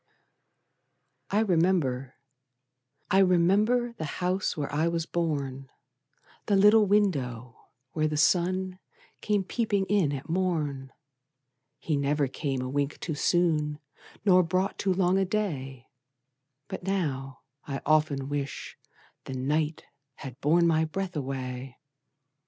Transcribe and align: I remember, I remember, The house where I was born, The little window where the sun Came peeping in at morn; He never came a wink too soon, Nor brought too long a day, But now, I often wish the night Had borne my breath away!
I 1.29 1.41
remember, 1.41 2.15
I 3.11 3.19
remember, 3.19 3.93
The 3.99 4.03
house 4.17 4.57
where 4.57 4.73
I 4.73 4.87
was 4.87 5.05
born, 5.05 5.69
The 6.47 6.55
little 6.55 6.87
window 6.87 7.67
where 7.91 8.07
the 8.07 8.17
sun 8.17 8.79
Came 9.21 9.43
peeping 9.43 9.85
in 9.85 10.11
at 10.11 10.27
morn; 10.27 10.91
He 11.77 11.97
never 11.97 12.27
came 12.27 12.63
a 12.63 12.67
wink 12.67 12.99
too 12.99 13.13
soon, 13.13 13.77
Nor 14.25 14.41
brought 14.41 14.79
too 14.79 14.91
long 14.91 15.19
a 15.19 15.23
day, 15.25 15.85
But 16.67 16.81
now, 16.81 17.41
I 17.67 17.79
often 17.85 18.27
wish 18.27 18.79
the 19.25 19.35
night 19.35 19.83
Had 20.15 20.41
borne 20.41 20.65
my 20.65 20.83
breath 20.83 21.15
away! 21.15 21.77